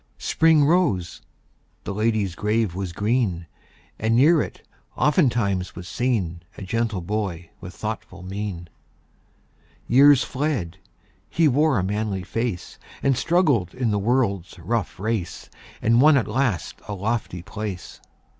Spring 0.17 0.65
rose; 0.65 1.21
the 1.83 1.93
lady's 1.93 2.33
grave 2.33 2.73
was 2.73 2.91
green; 2.91 3.45
And 3.99 4.15
near 4.15 4.41
it, 4.41 4.67
oftentimes, 4.97 5.75
was 5.75 5.87
seen 5.87 6.41
A 6.57 6.63
gentle 6.63 7.01
boy 7.01 7.51
with 7.61 7.75
thoughtful 7.75 8.23
mien. 8.23 8.67
Years 9.87 10.23
fled; 10.23 10.79
he 11.29 11.47
wore 11.47 11.77
a 11.77 11.83
manly 11.83 12.23
face, 12.23 12.79
And 13.03 13.15
struggled 13.15 13.75
in 13.75 13.91
the 13.91 13.99
world's 13.99 14.57
rough 14.57 14.99
race, 14.99 15.51
And 15.83 16.01
won 16.01 16.17
at 16.17 16.27
last 16.27 16.79
a 16.87 16.95
lofty 16.95 17.43
place. 17.43 17.99